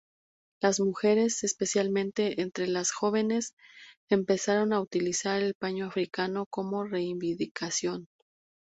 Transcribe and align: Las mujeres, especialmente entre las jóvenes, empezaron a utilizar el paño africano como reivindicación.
Las 0.63 0.79
mujeres, 0.79 1.43
especialmente 1.43 2.41
entre 2.41 2.65
las 2.65 2.91
jóvenes, 2.91 3.53
empezaron 4.09 4.73
a 4.73 4.81
utilizar 4.81 5.43
el 5.43 5.53
paño 5.53 5.85
africano 5.85 6.47
como 6.49 6.83
reivindicación. 6.85 8.07